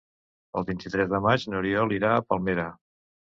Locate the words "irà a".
1.99-2.25